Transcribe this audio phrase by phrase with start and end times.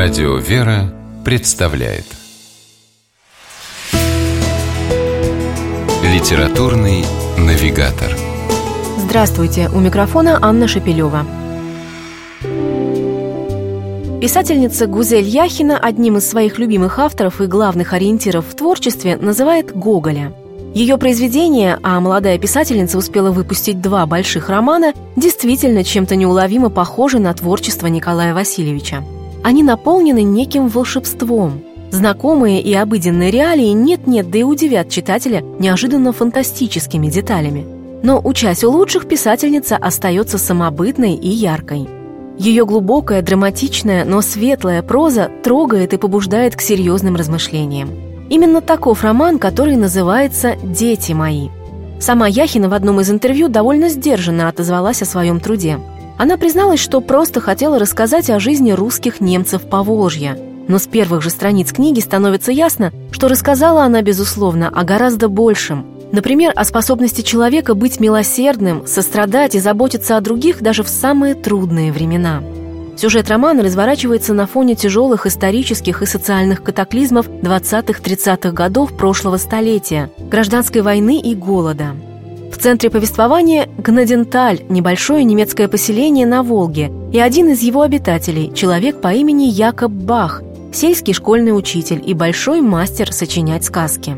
[0.00, 2.04] Радио «Вера» представляет
[6.04, 7.04] Литературный
[7.36, 8.16] навигатор
[8.96, 11.26] Здравствуйте, у микрофона Анна Шапилева.
[14.20, 20.32] Писательница Гузель Яхина одним из своих любимых авторов и главных ориентиров в творчестве называет Гоголя.
[20.76, 27.34] Ее произведение, а молодая писательница успела выпустить два больших романа, действительно чем-то неуловимо похожи на
[27.34, 29.02] творчество Николая Васильевича–
[29.42, 31.62] они наполнены неким волшебством.
[31.90, 37.66] Знакомые и обыденные реалии нет-нет, да и удивят читателя неожиданно фантастическими деталями.
[38.02, 41.88] Но, учась у лучших, писательница остается самобытной и яркой.
[42.38, 47.90] Ее глубокая, драматичная, но светлая проза трогает и побуждает к серьезным размышлениям.
[48.30, 51.48] Именно таков роман, который называется «Дети мои».
[51.98, 55.78] Сама Яхина в одном из интервью довольно сдержанно отозвалась о своем труде–
[56.18, 60.36] она призналась, что просто хотела рассказать о жизни русских немцев по Волжье.
[60.66, 65.86] Но с первых же страниц книги становится ясно, что рассказала она, безусловно, о гораздо большем.
[66.10, 71.92] Например, о способности человека быть милосердным, сострадать и заботиться о других даже в самые трудные
[71.92, 72.42] времена.
[72.96, 80.82] Сюжет романа разворачивается на фоне тяжелых исторических и социальных катаклизмов 20-30-х годов прошлого столетия, гражданской
[80.82, 81.94] войны и голода–
[82.50, 89.00] в центре повествования Гнаденталь, небольшое немецкое поселение на Волге, и один из его обитателей, человек
[89.00, 94.16] по имени Якоб Бах, сельский школьный учитель и большой мастер сочинять сказки.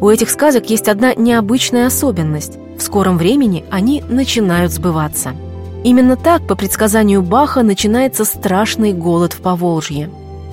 [0.00, 2.58] У этих сказок есть одна необычная особенность.
[2.78, 5.32] В скором времени они начинают сбываться.
[5.84, 10.10] Именно так, по предсказанию Баха, начинается страшный голод в Поволжье.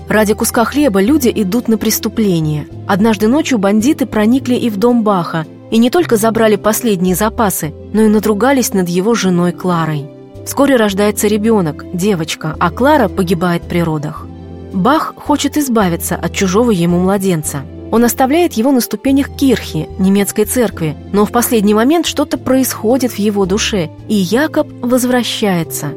[0.07, 2.67] Ради куска хлеба люди идут на преступление.
[2.87, 8.03] Однажды ночью бандиты проникли и в дом Баха и не только забрали последние запасы, но
[8.03, 10.05] и надругались над его женой Кларой.
[10.45, 14.27] Вскоре рождается ребенок, девочка, а Клара погибает при родах.
[14.71, 17.63] Бах хочет избавиться от чужого ему младенца.
[17.89, 23.17] Он оставляет его на ступенях кирхи, немецкой церкви, но в последний момент что-то происходит в
[23.17, 25.87] его душе, и Якоб возвращается.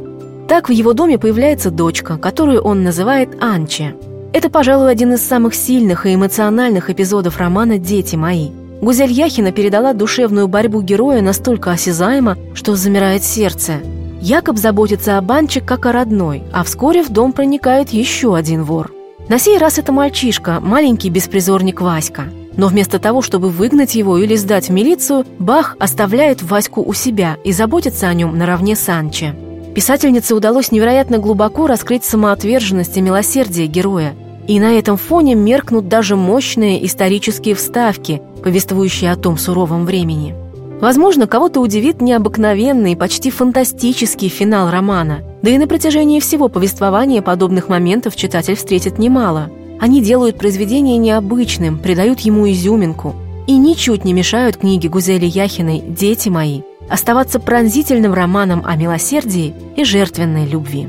[0.48, 3.94] Так в его доме появляется дочка, которую он называет Анче.
[4.32, 8.52] Это, пожалуй, один из самых сильных и эмоциональных эпизодов романа «Дети мои».
[8.80, 13.80] Гузель Яхина передала душевную борьбу героя настолько осязаемо, что замирает сердце.
[14.20, 18.92] Якоб заботится о Банче как о родной, а вскоре в дом проникает еще один вор.
[19.28, 22.24] На сей раз это мальчишка, маленький беспризорник Васька.
[22.56, 27.36] Но вместо того, чтобы выгнать его или сдать в милицию, Бах оставляет Ваську у себя
[27.44, 29.34] и заботится о нем наравне с Анче.
[29.74, 34.14] Писательнице удалось невероятно глубоко раскрыть самоотверженность и милосердие героя.
[34.46, 40.34] И на этом фоне меркнут даже мощные исторические вставки, повествующие о том суровом времени.
[40.80, 45.20] Возможно, кого-то удивит необыкновенный, почти фантастический финал романа.
[45.42, 49.50] Да и на протяжении всего повествования подобных моментов читатель встретит немало.
[49.80, 53.14] Они делают произведение необычным, придают ему изюминку
[53.46, 59.84] и ничуть не мешают книге Гузели Яхиной «Дети мои» оставаться пронзительным романом о милосердии и
[59.84, 60.88] жертвенной любви.